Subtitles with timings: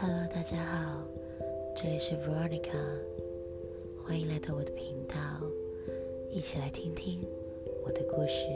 [0.00, 1.02] Hello，大家好，
[1.74, 2.70] 这里是 Veronica，
[4.06, 5.16] 欢迎来到我的频道，
[6.30, 7.20] 一起来听听
[7.84, 8.46] 我的故事。